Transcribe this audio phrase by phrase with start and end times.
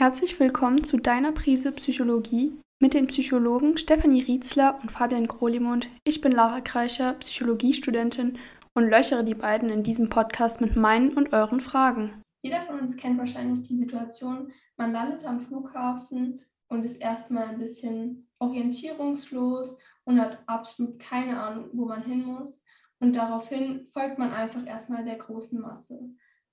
[0.00, 5.90] Herzlich willkommen zu deiner Prise Psychologie mit den Psychologen Stefanie Rietzler und Fabian Grolimund.
[6.04, 8.38] Ich bin Lara Kreicher, Psychologiestudentin
[8.72, 12.22] und löchere die beiden in diesem Podcast mit meinen und euren Fragen.
[12.40, 17.58] Jeder von uns kennt wahrscheinlich die Situation, man landet am Flughafen und ist erstmal ein
[17.58, 22.62] bisschen orientierungslos und hat absolut keine Ahnung, wo man hin muss.
[23.00, 26.00] Und daraufhin folgt man einfach erstmal der großen Masse.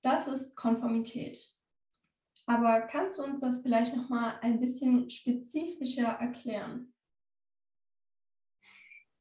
[0.01, 1.56] Das ist Konformität.
[2.49, 6.93] Aber kannst du uns das vielleicht noch mal ein bisschen spezifischer erklären?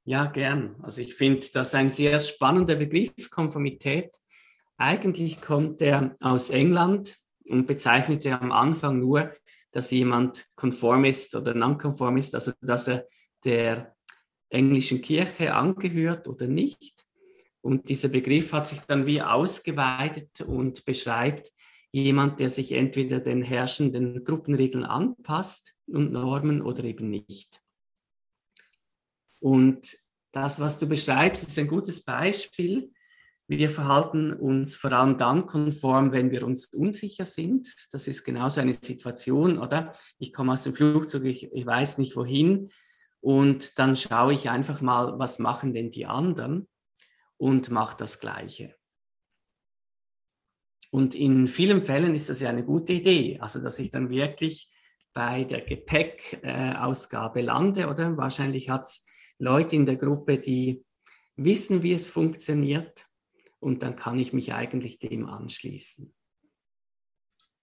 [0.04, 0.76] Ja, gern.
[0.82, 4.16] Also ich finde das ein sehr spannender Begriff, Konformität.
[4.76, 7.16] Eigentlich kommt er aus England
[7.48, 9.32] und bezeichnet er am Anfang nur,
[9.72, 13.06] dass jemand konform ist oder nonkonform ist, also dass er
[13.44, 13.96] der
[14.48, 17.04] englischen Kirche angehört oder nicht.
[17.60, 21.52] Und dieser Begriff hat sich dann wie ausgeweitet und beschreibt
[21.92, 27.60] jemand, der sich entweder den herrschenden Gruppenregeln anpasst und Normen oder eben nicht.
[29.40, 29.96] Und
[30.32, 32.92] das, was du beschreibst, ist ein gutes Beispiel.
[33.48, 37.68] Wir verhalten uns vor allem dann konform, wenn wir uns unsicher sind.
[37.92, 39.94] Das ist genauso eine Situation, oder?
[40.18, 42.70] Ich komme aus dem Flugzeug, ich, ich weiß nicht wohin.
[43.20, 46.68] Und dann schaue ich einfach mal, was machen denn die anderen
[47.38, 48.75] und mache das Gleiche.
[50.96, 54.74] Und in vielen Fällen ist das ja eine gute Idee, also dass ich dann wirklich
[55.12, 58.16] bei der Gepäckausgabe lande, oder?
[58.16, 59.04] Wahrscheinlich hat es
[59.38, 60.86] Leute in der Gruppe, die
[61.36, 63.08] wissen, wie es funktioniert
[63.60, 66.14] und dann kann ich mich eigentlich dem anschließen.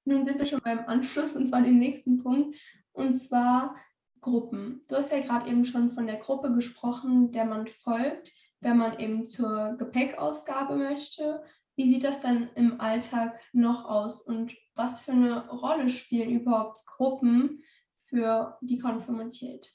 [0.05, 2.55] Nun sind wir schon beim Anschluss und zwar dem nächsten Punkt
[2.91, 3.75] und zwar
[4.21, 4.83] Gruppen.
[4.87, 8.99] Du hast ja gerade eben schon von der Gruppe gesprochen, der man folgt, wenn man
[8.99, 11.41] eben zur Gepäckausgabe möchte
[11.75, 16.85] wie sieht das dann im Alltag noch aus und was für eine Rolle spielen überhaupt
[16.85, 17.63] Gruppen
[18.05, 19.71] für die Konformität?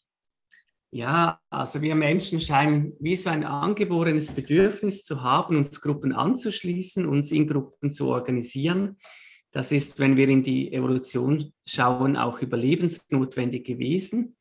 [0.90, 7.06] Ja, also wir Menschen scheinen wie so ein angeborenes Bedürfnis zu haben, uns Gruppen anzuschließen,
[7.06, 8.96] uns in Gruppen zu organisieren.
[9.50, 14.36] Das ist, wenn wir in die Evolution schauen, auch überlebensnotwendig gewesen.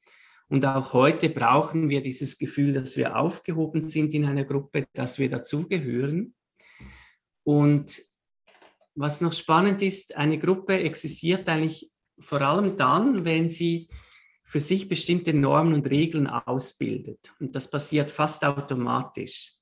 [0.47, 5.19] Und auch heute brauchen wir dieses Gefühl, dass wir aufgehoben sind in einer Gruppe, dass
[5.19, 6.33] wir dazugehören.
[7.47, 8.01] Und
[8.95, 13.87] was noch spannend ist, eine Gruppe existiert eigentlich vor allem dann, wenn sie
[14.43, 17.33] für sich bestimmte Normen und Regeln ausbildet.
[17.39, 19.53] Und das passiert fast automatisch.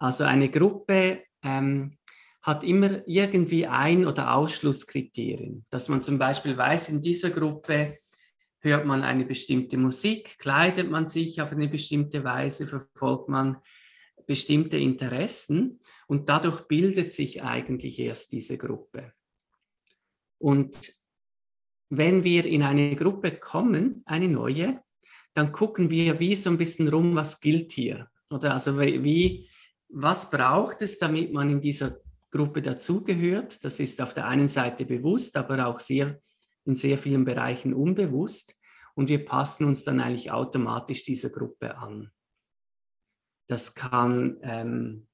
[0.00, 1.98] Also eine Gruppe ähm,
[2.42, 7.98] hat immer irgendwie Ein- oder Ausschlusskriterien, dass man zum Beispiel weiß, in dieser Gruppe
[8.58, 13.58] hört man eine bestimmte Musik, kleidet man sich auf eine bestimmte Weise, verfolgt man
[14.26, 19.12] bestimmte Interessen und dadurch bildet sich eigentlich erst diese Gruppe.
[20.38, 20.92] Und
[21.88, 24.82] wenn wir in eine Gruppe kommen, eine neue,
[25.34, 28.10] dann gucken wir wie so ein bisschen rum, was gilt hier.
[28.30, 29.48] Oder also wie,
[29.88, 31.98] was braucht es, damit man in dieser
[32.30, 33.64] Gruppe dazugehört?
[33.64, 36.20] Das ist auf der einen Seite bewusst, aber auch sehr,
[36.64, 38.56] in sehr vielen Bereichen unbewusst.
[38.94, 42.10] Und wir passen uns dann eigentlich automatisch dieser Gruppe an.
[43.46, 45.06] Das kann, ähm,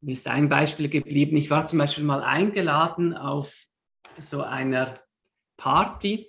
[0.00, 3.66] mir ist ein Beispiel geblieben, ich war zum Beispiel mal eingeladen auf
[4.18, 5.00] so einer
[5.56, 6.28] Party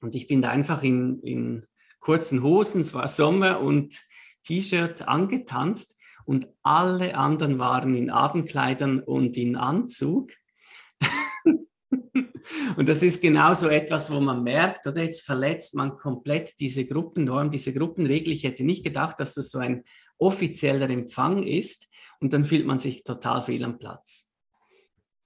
[0.00, 1.66] und ich bin da einfach in, in
[2.00, 4.00] kurzen Hosen, es war Sommer und
[4.44, 10.32] T-Shirt angetanzt und alle anderen waren in Abendkleidern und in Anzug.
[12.76, 16.86] Und das ist genau so etwas, wo man merkt, oder jetzt verletzt man komplett diese
[16.86, 18.32] Gruppennorm, diese Gruppenregel.
[18.32, 19.84] Ich hätte nicht gedacht, dass das so ein
[20.18, 21.88] offizieller Empfang ist.
[22.20, 24.30] Und dann fühlt man sich total fehl am Platz.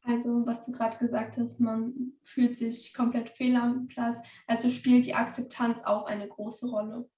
[0.07, 4.21] Also, was du gerade gesagt hast, man fühlt sich komplett fehl am Platz.
[4.47, 7.09] Also spielt die Akzeptanz auch eine große Rolle.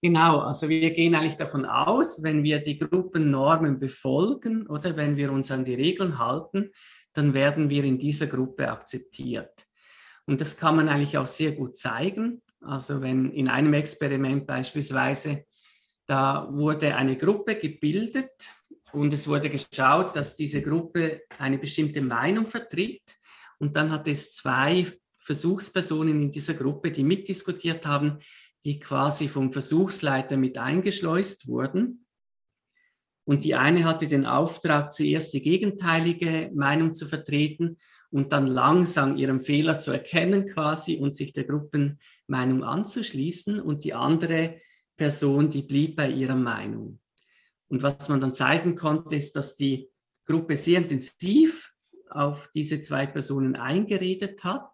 [0.00, 5.30] Genau, also wir gehen eigentlich davon aus, wenn wir die Gruppennormen befolgen oder wenn wir
[5.30, 6.72] uns an die Regeln halten,
[7.12, 9.66] dann werden wir in dieser Gruppe akzeptiert.
[10.26, 12.42] Und das kann man eigentlich auch sehr gut zeigen.
[12.60, 15.44] Also wenn in einem Experiment beispielsweise,
[16.06, 18.30] da wurde eine Gruppe gebildet
[18.92, 23.02] und es wurde geschaut, dass diese Gruppe eine bestimmte Meinung vertritt.
[23.58, 24.86] Und dann hat es zwei
[25.18, 28.18] Versuchspersonen in dieser Gruppe, die mitdiskutiert haben,
[28.64, 32.06] die quasi vom Versuchsleiter mit eingeschleust wurden.
[33.24, 37.76] Und die eine hatte den Auftrag, zuerst die gegenteilige Meinung zu vertreten
[38.10, 43.60] und dann langsam ihren Fehler zu erkennen quasi und sich der Gruppenmeinung anzuschließen.
[43.60, 44.60] Und die andere
[44.96, 47.00] Person, die blieb bei ihrer Meinung.
[47.68, 49.88] Und was man dann zeigen konnte, ist, dass die
[50.26, 51.72] Gruppe sehr intensiv
[52.10, 54.70] auf diese zwei Personen eingeredet hat.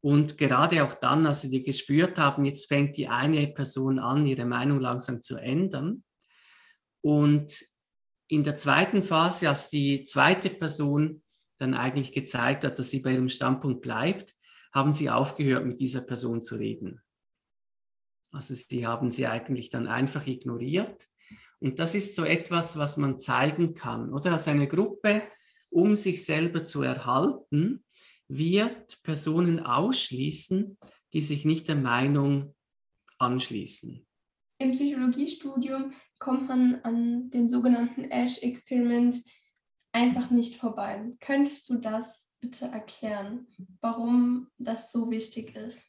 [0.00, 4.24] Und gerade auch dann, als sie die gespürt haben, jetzt fängt die eine Person an,
[4.24, 6.04] ihre Meinung langsam zu ändern.
[7.06, 7.64] Und
[8.26, 11.22] in der zweiten Phase, als die zweite Person
[11.56, 14.34] dann eigentlich gezeigt hat, dass sie bei ihrem Standpunkt bleibt,
[14.72, 17.00] haben sie aufgehört, mit dieser Person zu reden.
[18.32, 21.08] Also sie haben sie eigentlich dann einfach ignoriert.
[21.60, 24.12] Und das ist so etwas, was man zeigen kann.
[24.12, 25.22] Oder als eine Gruppe,
[25.70, 27.84] um sich selber zu erhalten,
[28.26, 30.76] wird Personen ausschließen,
[31.12, 32.56] die sich nicht der Meinung
[33.18, 34.04] anschließen.
[34.58, 39.22] Im Psychologiestudium kommt man an dem sogenannten Ash-Experiment
[39.92, 41.10] einfach nicht vorbei.
[41.20, 43.46] Könntest du das bitte erklären,
[43.80, 45.86] warum das so wichtig ist?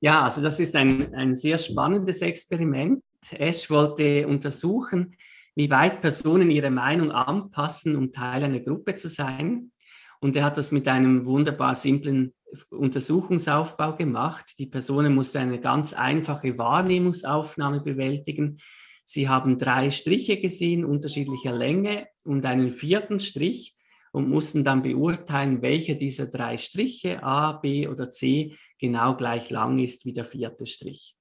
[0.00, 3.02] Ja, also das ist ein, ein sehr spannendes Experiment.
[3.32, 5.16] Ash wollte untersuchen,
[5.54, 9.72] wie weit Personen ihre Meinung anpassen, um Teil einer Gruppe zu sein.
[10.20, 12.34] Und er hat das mit einem wunderbar simplen
[12.70, 14.54] Untersuchungsaufbau gemacht.
[14.58, 18.58] Die Personen mussten eine ganz einfache Wahrnehmungsaufnahme bewältigen.
[19.04, 23.76] Sie haben drei Striche gesehen, unterschiedlicher Länge und einen vierten Strich
[24.12, 29.78] und mussten dann beurteilen, welcher dieser drei Striche, A, B oder C, genau gleich lang
[29.78, 31.16] ist wie der vierte Strich.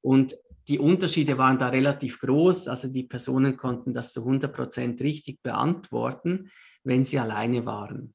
[0.00, 0.36] Und
[0.68, 5.42] die Unterschiede waren da relativ groß, also die Personen konnten das zu 100 Prozent richtig
[5.42, 6.50] beantworten,
[6.82, 8.14] wenn sie alleine waren.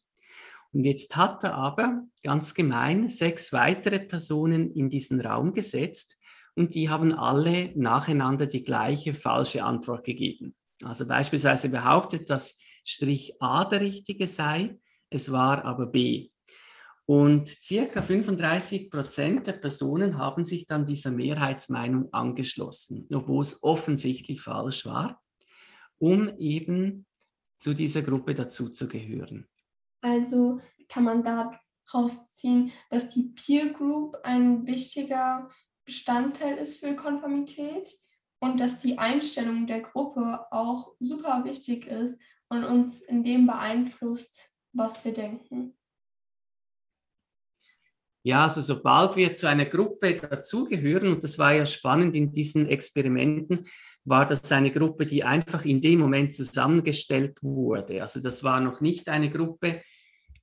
[0.74, 6.18] Und jetzt hat er aber ganz gemein sechs weitere Personen in diesen Raum gesetzt
[6.56, 10.56] und die haben alle nacheinander die gleiche falsche Antwort gegeben.
[10.84, 14.80] Also beispielsweise behauptet, dass Strich A der richtige sei,
[15.10, 16.30] es war aber B.
[17.06, 24.42] Und circa 35 Prozent der Personen haben sich dann dieser Mehrheitsmeinung angeschlossen, obwohl es offensichtlich
[24.42, 25.22] falsch war,
[25.98, 27.06] um eben
[27.60, 29.48] zu dieser Gruppe dazuzugehören.
[30.02, 30.60] Also
[30.90, 35.50] kann man daraus ziehen, dass die Peer Group ein wichtiger
[35.86, 37.90] Bestandteil ist für Konformität
[38.40, 42.20] und dass die Einstellung der Gruppe auch super wichtig ist
[42.50, 45.78] und uns in dem beeinflusst, was wir denken.
[48.24, 52.68] Ja, also sobald wir zu einer Gruppe dazugehören, und das war ja spannend in diesen
[52.68, 53.66] Experimenten,
[54.06, 58.02] war das eine Gruppe, die einfach in dem Moment zusammengestellt wurde.
[58.02, 59.82] Also das war noch nicht eine Gruppe,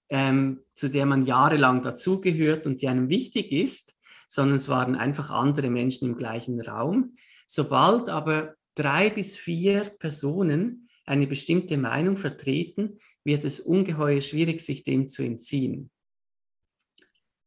[0.09, 3.97] ähm, zu der man jahrelang dazugehört und die einem wichtig ist,
[4.27, 7.15] sondern es waren einfach andere Menschen im gleichen Raum.
[7.47, 14.83] Sobald aber drei bis vier Personen eine bestimmte Meinung vertreten, wird es ungeheuer schwierig, sich
[14.85, 15.91] dem zu entziehen.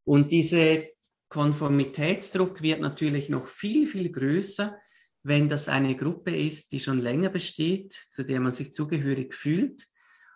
[0.04, 0.84] Und dieser
[1.30, 4.78] Konformitätsdruck wird natürlich noch viel, viel größer,
[5.24, 9.88] wenn das eine Gruppe ist, die schon länger besteht, zu der man sich zugehörig fühlt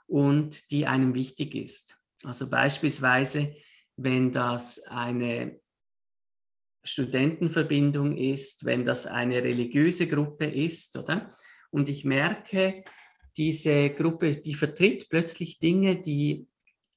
[0.07, 1.97] und die einem wichtig ist.
[2.23, 3.55] Also beispielsweise,
[3.97, 5.59] wenn das eine
[6.83, 11.35] Studentenverbindung ist, wenn das eine religiöse Gruppe ist, oder?
[11.71, 12.83] Und ich merke,
[13.37, 16.47] diese Gruppe, die vertritt plötzlich Dinge, die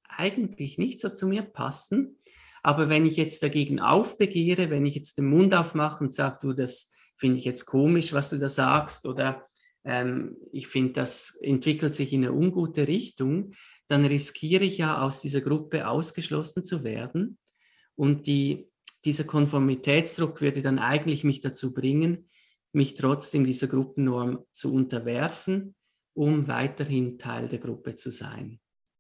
[0.09, 2.18] eigentlich nicht so zu mir passen.
[2.63, 6.53] Aber wenn ich jetzt dagegen aufbegehre, wenn ich jetzt den Mund aufmache und sage, du,
[6.53, 9.47] das finde ich jetzt komisch, was du da sagst, oder
[9.85, 13.53] ähm, ich finde, das entwickelt sich in eine ungute Richtung,
[13.87, 17.39] dann riskiere ich ja aus dieser Gruppe ausgeschlossen zu werden.
[17.97, 18.69] Und die,
[19.05, 22.27] dieser Konformitätsdruck würde dann eigentlich mich dazu bringen,
[22.73, 25.75] mich trotzdem dieser Gruppennorm zu unterwerfen
[26.19, 28.59] um weiterhin Teil der Gruppe zu sein.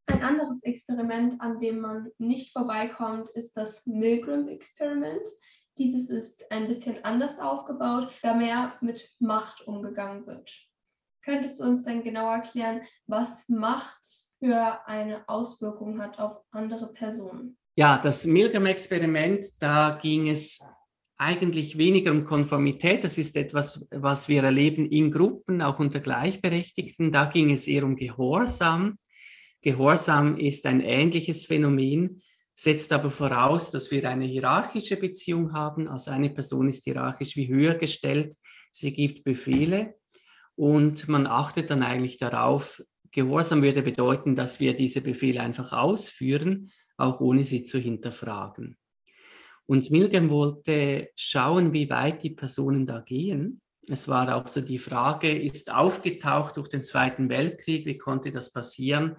[0.08, 5.28] Ein anderes Experiment, an dem man nicht vorbeikommt, ist das Milgram-Experiment.
[5.76, 10.50] Dieses ist ein bisschen anders aufgebaut, da mehr mit Macht umgegangen wird.
[11.22, 14.00] Könntest du uns denn genau erklären, was Macht
[14.38, 17.58] für eine Auswirkung hat auf andere Personen?
[17.76, 20.58] Ja, das Milgram-Experiment, da ging es
[21.18, 23.04] eigentlich weniger um Konformität.
[23.04, 27.12] Das ist etwas, was wir erleben in Gruppen, auch unter Gleichberechtigten.
[27.12, 28.96] Da ging es eher um Gehorsam.
[29.60, 32.22] Gehorsam ist ein ähnliches Phänomen,
[32.54, 35.88] setzt aber voraus, dass wir eine hierarchische Beziehung haben.
[35.88, 38.36] Also eine Person ist hierarchisch wie höher gestellt,
[38.70, 39.94] sie gibt Befehle
[40.54, 46.70] und man achtet dann eigentlich darauf, Gehorsam würde bedeuten, dass wir diese Befehle einfach ausführen,
[46.96, 48.76] auch ohne sie zu hinterfragen.
[49.66, 53.60] Und Milgram wollte schauen, wie weit die Personen da gehen.
[53.88, 58.52] Es war auch so die Frage, ist aufgetaucht durch den Zweiten Weltkrieg, wie konnte das
[58.52, 59.16] passieren,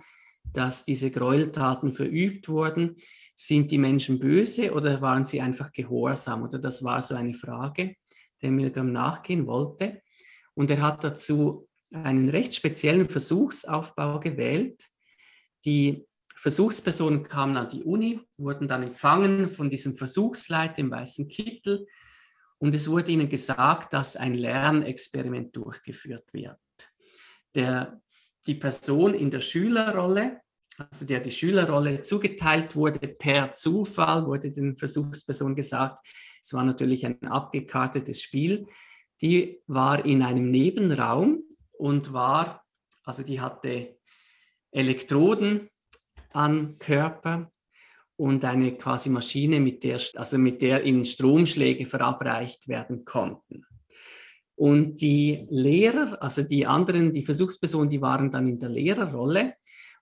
[0.53, 2.97] dass diese Gräueltaten verübt wurden?
[3.35, 6.43] Sind die Menschen böse oder waren sie einfach gehorsam?
[6.43, 7.95] Oder das war so eine Frage,
[8.41, 10.01] der Milgram nachgehen wollte.
[10.53, 14.85] Und er hat dazu einen recht speziellen Versuchsaufbau gewählt.
[15.65, 21.85] Die Versuchspersonen kamen an die Uni, wurden dann empfangen von diesem Versuchsleiter im weißen Kittel
[22.59, 26.59] und es wurde ihnen gesagt, dass ein Lernexperiment durchgeführt wird.
[27.55, 28.01] Der,
[28.49, 30.41] die Person in der Schülerrolle,
[30.77, 35.99] also der die Schülerrolle zugeteilt wurde per Zufall, wurde den Versuchspersonen gesagt,
[36.41, 38.65] es war natürlich ein abgekartetes Spiel,
[39.21, 42.65] die war in einem Nebenraum und war,
[43.03, 43.99] also die hatte
[44.71, 45.69] Elektroden
[46.31, 47.51] an Körper
[48.15, 53.63] und eine quasi Maschine, mit der, also mit der ihnen Stromschläge verabreicht werden konnten.
[54.59, 59.53] Und die Lehrer, also die anderen, die Versuchspersonen, die waren dann in der Lehrerrolle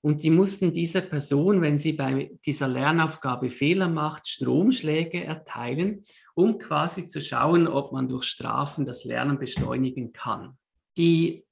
[0.01, 6.57] und die mussten dieser Person, wenn sie bei dieser Lernaufgabe Fehler macht, Stromschläge erteilen, um
[6.57, 10.57] quasi zu schauen, ob man durch Strafen das Lernen beschleunigen kann.
[10.97, 11.45] Die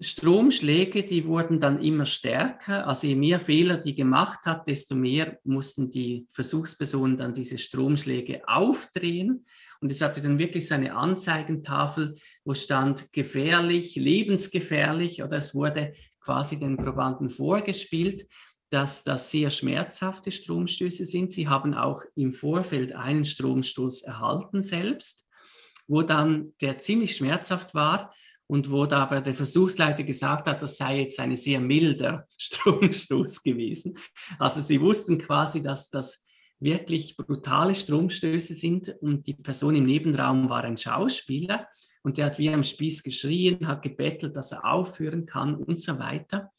[0.00, 2.86] Stromschläge, die wurden dann immer stärker.
[2.86, 8.48] Also je mehr Fehler die gemacht hat, desto mehr mussten die Versuchspersonen dann diese Stromschläge
[8.48, 9.44] aufdrehen.
[9.80, 12.14] Und es hatte dann wirklich so eine Anzeigentafel,
[12.44, 18.26] wo stand gefährlich, lebensgefährlich oder es wurde quasi den Probanden vorgespielt,
[18.70, 21.30] dass das sehr schmerzhafte Stromstöße sind.
[21.30, 25.24] Sie haben auch im Vorfeld einen Stromstoß erhalten selbst,
[25.86, 28.12] wo dann der ziemlich schmerzhaft war
[28.48, 33.42] und wo da aber der Versuchsleiter gesagt hat, das sei jetzt ein sehr milder Stromstoß
[33.42, 33.96] gewesen.
[34.38, 36.24] Also sie wussten quasi, dass das
[36.58, 41.68] wirklich brutale Stromstöße sind und die Person im Nebenraum war ein Schauspieler
[42.02, 45.98] und der hat wie am Spieß geschrien, hat gebettelt, dass er aufhören kann und so
[45.98, 46.52] weiter.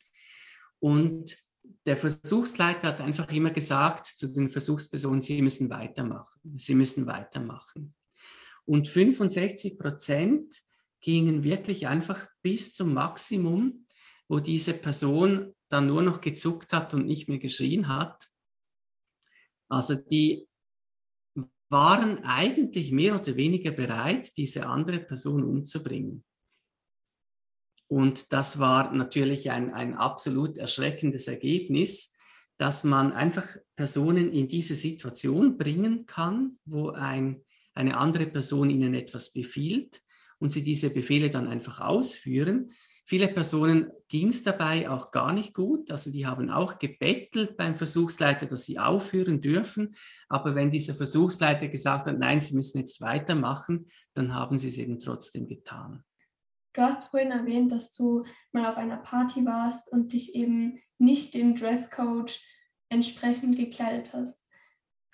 [0.80, 1.38] Und
[1.86, 7.96] der Versuchsleiter hat einfach immer gesagt zu den Versuchspersonen, sie müssen weitermachen, sie müssen weitermachen.
[8.66, 10.62] Und 65 Prozent
[11.00, 13.88] gingen wirklich einfach bis zum Maximum,
[14.28, 18.28] wo diese Person dann nur noch gezuckt hat und nicht mehr geschrien hat.
[19.70, 20.48] Also die
[21.70, 26.24] waren eigentlich mehr oder weniger bereit, diese andere Person umzubringen.
[27.90, 32.14] Und das war natürlich ein, ein absolut erschreckendes Ergebnis,
[32.58, 37.44] dass man einfach Personen in diese Situation bringen kann, wo ein,
[37.74, 40.02] eine andere Person ihnen etwas befiehlt
[40.40, 42.72] und sie diese Befehle dann einfach ausführen.
[43.10, 45.92] Viele Personen ging es dabei auch gar nicht gut.
[45.92, 49.96] Also die haben auch gebettelt beim Versuchsleiter, dass sie aufhören dürfen.
[50.28, 54.78] Aber wenn dieser Versuchsleiter gesagt hat, nein, sie müssen jetzt weitermachen, dann haben sie es
[54.78, 56.04] eben trotzdem getan.
[56.74, 61.34] Du hast vorhin erwähnt, dass du mal auf einer Party warst und dich eben nicht
[61.34, 62.38] dem Dresscode
[62.90, 64.38] entsprechend gekleidet hast.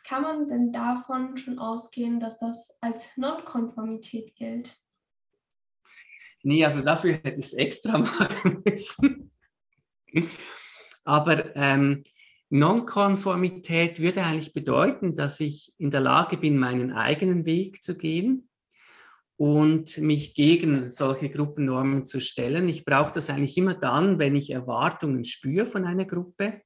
[0.04, 4.76] Kann man denn davon schon ausgehen, dass das als Nonkonformität gilt?
[6.44, 9.32] Nee, also dafür hätte ich es extra machen müssen.
[11.04, 12.04] Aber ähm,
[12.50, 18.50] Nonkonformität würde eigentlich bedeuten, dass ich in der Lage bin, meinen eigenen Weg zu gehen
[19.38, 22.70] und mich gegen solche Gruppennormen zu stellen.
[22.70, 26.62] Ich brauche das eigentlich immer dann, wenn ich Erwartungen spüre von einer Gruppe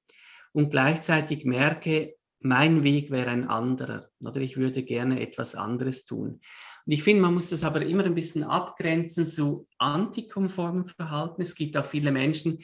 [0.51, 6.41] und gleichzeitig merke, mein Weg wäre ein anderer oder ich würde gerne etwas anderes tun.
[6.87, 11.41] Und ich finde, man muss das aber immer ein bisschen abgrenzen zu antikonformem Verhalten.
[11.41, 12.59] Es gibt auch viele Menschen,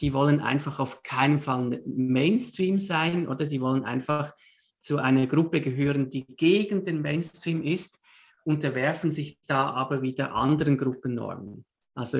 [0.00, 4.34] die wollen einfach auf keinen Fall Mainstream sein oder die wollen einfach
[4.80, 8.00] zu einer Gruppe gehören, die gegen den Mainstream ist,
[8.42, 11.64] unterwerfen sich da aber wieder anderen Gruppennormen.
[11.94, 12.18] Also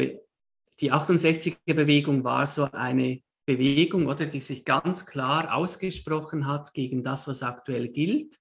[0.79, 7.27] die 68er-Bewegung war so eine Bewegung, oder die sich ganz klar ausgesprochen hat gegen das,
[7.27, 8.39] was aktuell gilt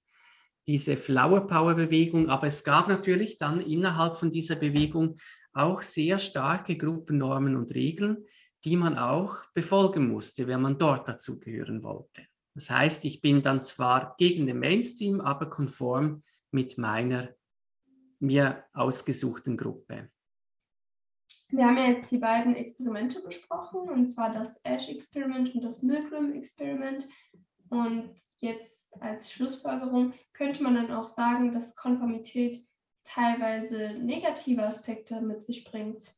[0.67, 5.15] diese Flower Power Bewegung, aber es gab natürlich dann innerhalb von dieser Bewegung
[5.53, 8.25] auch sehr starke Gruppennormen und Regeln,
[8.65, 12.27] die man auch befolgen musste, wenn man dort dazugehören wollte.
[12.53, 16.21] Das heißt, ich bin dann zwar gegen den Mainstream, aber konform
[16.51, 17.29] mit meiner
[18.19, 20.09] mir ausgesuchten Gruppe.
[21.49, 27.07] Wir haben ja jetzt die beiden Experimente besprochen, und zwar das Ash-Experiment und das Milgram-Experiment.
[27.69, 28.09] Und
[28.41, 32.59] jetzt als Schlussfolgerung könnte man dann auch sagen, dass Konformität
[33.03, 36.13] teilweise negative Aspekte mit sich bringt.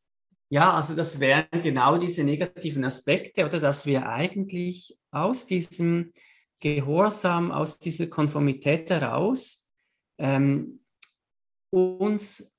[0.50, 3.60] Ja, also das wären genau diese negativen Aspekte oder?
[3.60, 6.12] Dass wir eigentlich aus diesem
[6.60, 9.70] Gehorsam, aus dieser Konformität heraus
[10.18, 10.84] ähm,
[11.70, 12.52] uns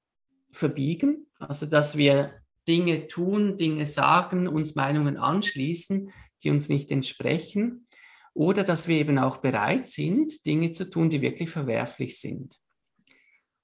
[0.53, 6.13] verbiegen, also dass wir Dinge tun, Dinge sagen, uns Meinungen anschließen,
[6.43, 7.89] die uns nicht entsprechen
[8.35, 12.57] oder dass wir eben auch bereit sind, Dinge zu tun, die wirklich verwerflich sind.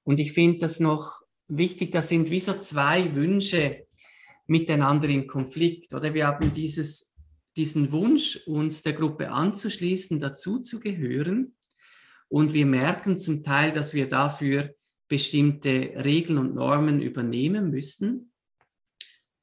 [0.03, 3.87] Und ich finde das noch wichtig, das sind wie so zwei Wünsche
[4.47, 5.95] miteinander in Konflikt.
[5.95, 7.15] Oder wir haben dieses,
[7.57, 11.57] diesen Wunsch, uns der Gruppe anzuschließen, dazu zu gehören.
[12.29, 14.75] Und wir merken zum Teil, dass wir dafür
[15.09, 18.33] bestimmte Regeln und Normen übernehmen müssen.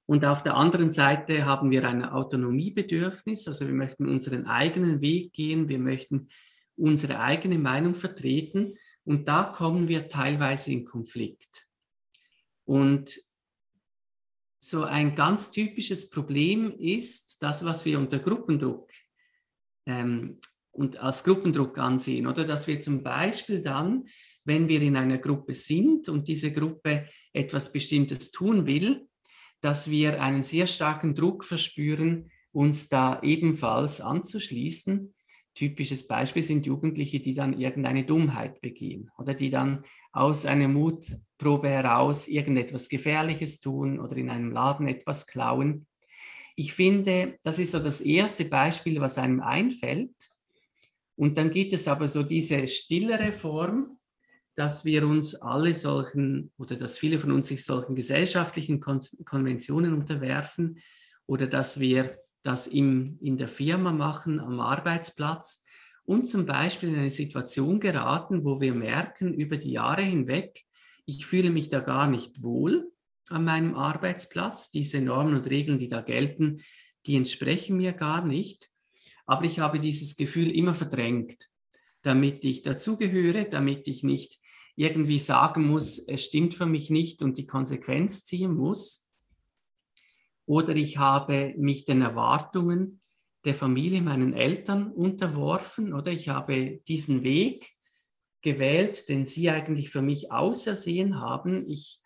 [0.05, 5.33] Und auf der anderen Seite haben wir ein Autonomiebedürfnis, also wir möchten unseren eigenen Weg
[5.33, 6.27] gehen, wir möchten
[6.75, 8.73] unsere eigene Meinung vertreten.
[9.05, 11.67] Und da kommen wir teilweise in Konflikt.
[12.65, 13.19] Und
[14.59, 18.89] so ein ganz typisches Problem ist das, was wir unter Gruppendruck
[19.85, 20.39] ähm,
[20.71, 22.45] und als Gruppendruck ansehen, oder?
[22.45, 24.05] Dass wir zum Beispiel dann,
[24.45, 29.07] wenn wir in einer Gruppe sind und diese Gruppe etwas Bestimmtes tun will,
[29.63, 35.13] dass wir einen sehr starken Druck verspüren, uns da ebenfalls anzuschließen.
[35.55, 41.69] Typisches Beispiel sind Jugendliche, die dann irgendeine Dummheit begehen oder die dann aus einer Mutprobe
[41.69, 45.87] heraus irgendetwas Gefährliches tun oder in einem Laden etwas klauen.
[46.57, 50.13] Ich finde, das ist so das erste Beispiel, was einem einfällt.
[51.15, 53.97] Und dann gibt es aber so diese stillere Form,
[54.55, 59.93] dass wir uns alle solchen oder dass viele von uns sich solchen gesellschaftlichen Kon Konventionen
[59.93, 60.79] unterwerfen
[61.25, 65.63] oder dass wir das im, in der Firma machen, am Arbeitsplatz
[66.05, 70.63] und zum Beispiel in eine Situation geraten, wo wir merken über die Jahre hinweg,
[71.05, 72.91] ich fühle mich da gar nicht wohl
[73.29, 76.61] an meinem Arbeitsplatz, diese Normen und Regeln, die da gelten,
[77.05, 78.69] die entsprechen mir gar nicht,
[79.25, 81.49] aber ich habe dieses Gefühl immer verdrängt,
[82.01, 84.39] damit ich dazugehöre, damit ich nicht
[84.75, 89.07] irgendwie sagen muss, es stimmt für mich nicht und die Konsequenz ziehen muss.
[90.45, 92.99] Oder ich habe mich den Erwartungen
[93.45, 97.73] der Familie, meinen Eltern unterworfen oder ich habe diesen Weg
[98.41, 101.63] gewählt, den sie eigentlich für mich ausersehen haben.
[101.65, 101.99] Ich,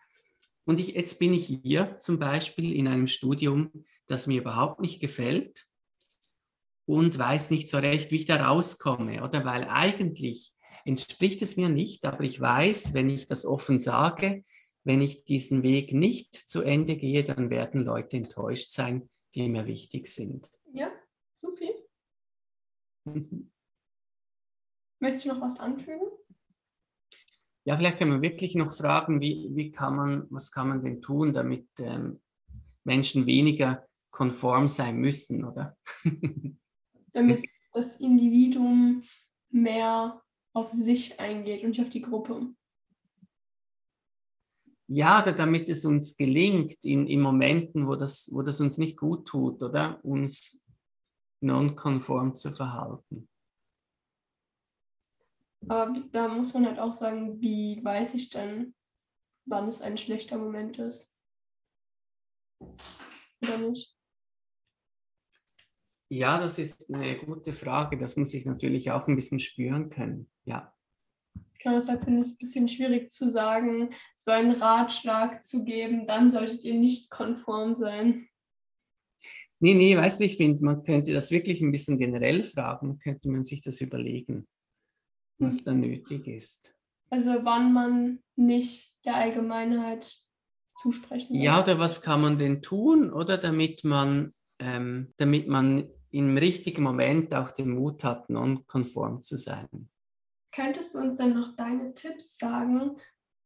[0.64, 3.70] und ich, jetzt bin ich hier zum Beispiel in einem Studium,
[4.06, 5.66] das mir überhaupt nicht gefällt
[6.86, 10.54] und weiß nicht so recht, wie ich da rauskomme, oder weil eigentlich
[10.88, 14.44] entspricht es mir nicht, aber ich weiß, wenn ich das offen sage,
[14.84, 19.66] wenn ich diesen Weg nicht zu Ende gehe, dann werden Leute enttäuscht sein, die mir
[19.66, 20.50] wichtig sind.
[20.72, 20.90] Ja,
[21.36, 21.66] super.
[24.98, 26.06] Möchtest du noch was anfügen?
[27.64, 31.02] Ja, vielleicht kann man wirklich noch fragen, wie, wie kann man, was kann man denn
[31.02, 32.22] tun, damit ähm,
[32.84, 35.76] Menschen weniger konform sein müssen, oder?
[37.12, 39.02] damit das Individuum
[39.50, 40.22] mehr
[40.58, 42.54] auf sich eingeht und nicht auf die Gruppe.
[44.90, 49.28] Ja, damit es uns gelingt, in, in Momenten, wo das, wo das uns nicht gut
[49.28, 50.62] tut, oder uns
[51.40, 53.28] nonkonform zu verhalten.
[55.68, 58.74] Aber da muss man halt auch sagen, wie weiß ich denn,
[59.44, 61.14] wann es ein schlechter Moment ist?
[63.42, 63.94] Oder nicht?
[66.10, 67.98] Ja, das ist eine gute Frage.
[67.98, 70.30] Das muss ich natürlich auch ein bisschen spüren können.
[70.48, 70.72] Ja.
[71.60, 76.06] Genau, deshalb finde ich es ein bisschen schwierig zu sagen, so einen Ratschlag zu geben,
[76.06, 78.28] dann solltet ihr nicht konform sein.
[79.60, 83.28] Nee, nee, weißt du, ich finde, man könnte das wirklich ein bisschen generell fragen, könnte
[83.28, 84.46] man sich das überlegen,
[85.38, 85.64] was hm.
[85.64, 86.74] da nötig ist.
[87.10, 90.16] Also wann man nicht der Allgemeinheit
[90.76, 91.44] zusprechen soll.
[91.44, 96.82] Ja, oder was kann man denn tun, oder damit man, ähm, damit man im richtigen
[96.82, 99.90] Moment auch den Mut hat, nonkonform zu sein.
[100.58, 102.96] Könntest du uns dann noch deine Tipps sagen,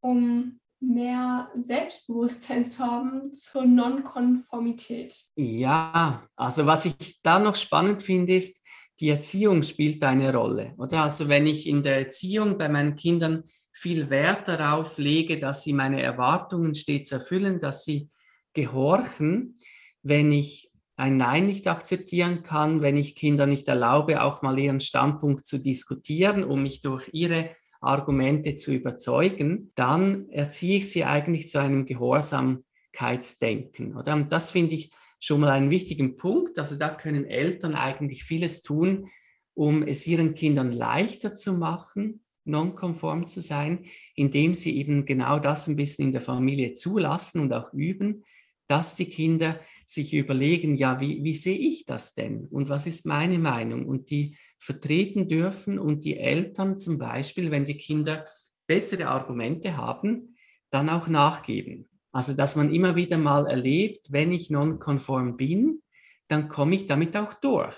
[0.01, 5.15] um mehr Selbstbewusstsein zu haben zur Nonkonformität?
[5.37, 8.67] Ja, also was ich da noch spannend finde, ist,
[8.99, 10.75] die Erziehung spielt eine Rolle.
[10.79, 15.65] Oder also wenn ich in der Erziehung bei meinen Kindern viel Wert darauf lege, dass
[15.65, 18.09] sie meine Erwartungen stets erfüllen, dass sie
[18.55, 19.61] gehorchen,
[20.03, 20.72] wenn ich
[21.03, 25.59] ein Nein nicht akzeptieren kann, wenn ich Kinder nicht erlaube, auch mal ihren Standpunkt zu
[25.59, 31.87] diskutieren, um mich durch ihre Argumente zu überzeugen, dann erziehe ich sie eigentlich zu einem
[31.87, 33.97] Gehorsamkeitsdenken.
[33.97, 34.15] Oder?
[34.15, 36.57] Und das finde ich schon mal einen wichtigen Punkt.
[36.61, 39.09] Also da können Eltern eigentlich vieles tun,
[39.55, 45.67] um es ihren Kindern leichter zu machen, nonkonform zu sein, indem sie eben genau das
[45.67, 48.23] ein bisschen in der Familie zulassen und auch üben,
[48.67, 53.07] dass die Kinder sich überlegen, ja, wie, wie sehe ich das denn und was ist
[53.07, 58.27] meine Meinung und die vertreten dürfen und die Eltern zum Beispiel, wenn die Kinder
[58.67, 60.37] bessere Argumente haben,
[60.71, 61.89] dann auch nachgeben.
[62.13, 65.83] Also dass man immer wieder mal erlebt, wenn ich nonkonform bin,
[66.29, 67.77] dann komme ich damit auch durch.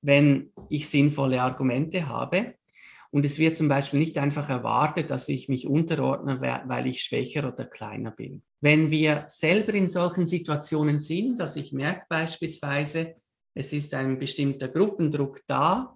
[0.00, 2.54] Wenn ich sinnvolle Argumente habe,
[3.12, 7.46] und es wird zum Beispiel nicht einfach erwartet, dass ich mich unterordne, weil ich schwächer
[7.52, 8.42] oder kleiner bin.
[8.62, 13.14] Wenn wir selber in solchen Situationen sind, dass ich merke beispielsweise,
[13.54, 15.94] es ist ein bestimmter Gruppendruck da.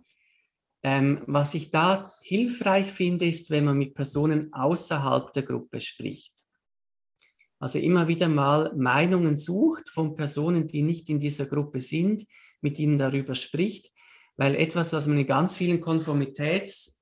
[0.82, 6.34] Ähm, was ich da hilfreich finde, ist, wenn man mit Personen außerhalb der Gruppe spricht.
[7.58, 12.26] Also immer wieder mal Meinungen sucht von Personen, die nicht in dieser Gruppe sind,
[12.60, 13.90] mit ihnen darüber spricht,
[14.36, 16.95] weil etwas, was man in ganz vielen Konformitätsstudien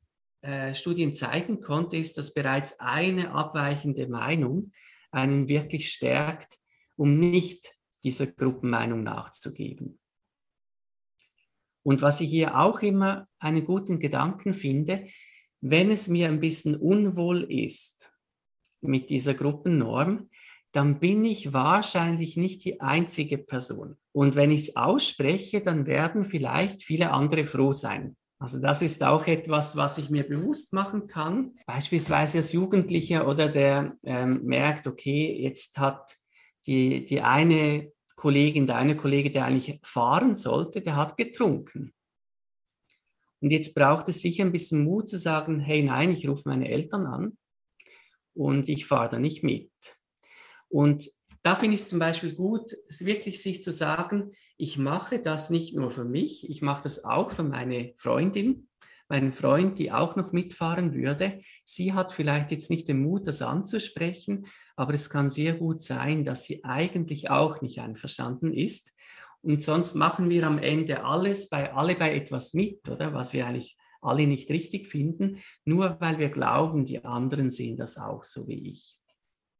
[0.44, 4.72] äh, zeigen konnte, ist, dass bereits eine abweichende Meinung
[5.10, 6.58] einen wirklich stärkt,
[6.96, 9.98] um nicht dieser Gruppenmeinung nachzugeben.
[11.82, 15.06] Und was ich hier auch immer einen guten Gedanken finde,
[15.60, 18.12] wenn es mir ein bisschen unwohl ist
[18.80, 20.28] mit dieser Gruppennorm,
[20.72, 23.96] dann bin ich wahrscheinlich nicht die einzige Person.
[24.12, 28.16] Und wenn ich es ausspreche, dann werden vielleicht viele andere froh sein.
[28.44, 31.56] Also das ist auch etwas, was ich mir bewusst machen kann.
[31.66, 36.18] Beispielsweise als Jugendlicher oder der ähm, merkt, okay, jetzt hat
[36.66, 41.94] die, die eine Kollegin, der eine Kollege, der eigentlich fahren sollte, der hat getrunken.
[43.40, 46.68] Und jetzt braucht es sicher ein bisschen Mut zu sagen, hey nein, ich rufe meine
[46.68, 47.38] Eltern an
[48.34, 49.72] und ich fahre da nicht mit.
[50.68, 51.08] Und
[51.44, 55.76] da finde ich es zum Beispiel gut, wirklich sich zu sagen, ich mache das nicht
[55.76, 58.68] nur für mich, ich mache das auch für meine Freundin,
[59.10, 61.38] meinen Freund, die auch noch mitfahren würde.
[61.62, 66.24] Sie hat vielleicht jetzt nicht den Mut, das anzusprechen, aber es kann sehr gut sein,
[66.24, 68.94] dass sie eigentlich auch nicht einverstanden ist.
[69.42, 73.46] Und sonst machen wir am Ende alles bei alle bei etwas mit, oder was wir
[73.46, 78.48] eigentlich alle nicht richtig finden, nur weil wir glauben, die anderen sehen das auch so
[78.48, 78.98] wie ich.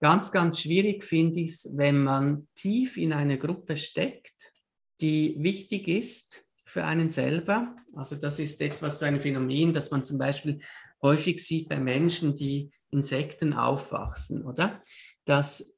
[0.04, 4.52] Ganz, ganz schwierig finde ich es, wenn man tief in eine Gruppe steckt,
[5.00, 7.74] die wichtig ist für einen selber.
[7.94, 10.60] Also das ist etwas, so ein Phänomen, das man zum Beispiel
[11.00, 14.82] häufig sieht bei Menschen, die Insekten aufwachsen, oder?
[15.24, 15.74] Dass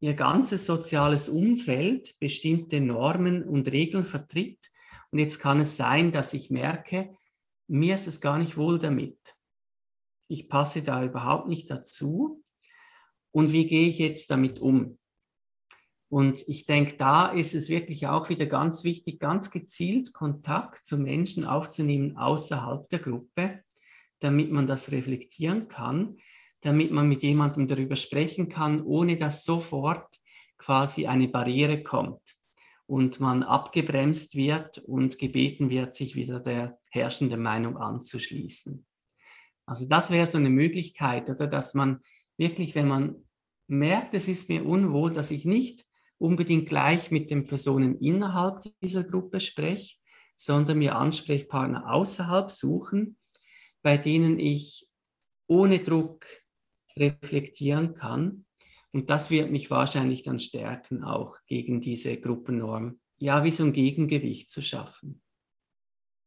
[0.00, 4.68] ihr ganzes soziales Umfeld bestimmte Normen und Regeln vertritt.
[5.12, 7.14] Und jetzt kann es sein, dass ich merke,
[7.68, 9.36] mir ist es gar nicht wohl damit.
[10.26, 12.42] Ich passe da überhaupt nicht dazu
[13.32, 14.98] und wie gehe ich jetzt damit um?
[16.08, 20.98] Und ich denke, da ist es wirklich auch wieder ganz wichtig, ganz gezielt Kontakt zu
[20.98, 23.62] Menschen aufzunehmen außerhalb der Gruppe,
[24.18, 26.16] damit man das reflektieren kann,
[26.62, 30.20] damit man mit jemandem darüber sprechen kann, ohne dass sofort
[30.58, 32.36] quasi eine Barriere kommt
[32.86, 38.84] und man abgebremst wird und gebeten wird, sich wieder der herrschenden Meinung anzuschließen.
[39.64, 42.00] Also das wäre so eine Möglichkeit, oder dass man
[42.40, 43.28] wirklich, wenn man
[43.68, 45.86] merkt, es ist mir unwohl, dass ich nicht
[46.18, 49.96] unbedingt gleich mit den Personen innerhalb dieser Gruppe spreche,
[50.36, 53.18] sondern mir Ansprechpartner außerhalb suchen,
[53.82, 54.88] bei denen ich
[55.46, 56.26] ohne Druck
[56.96, 58.46] reflektieren kann.
[58.92, 63.00] Und das wird mich wahrscheinlich dann stärken, auch gegen diese Gruppennorm.
[63.18, 65.22] Ja, wie so ein Gegengewicht zu schaffen.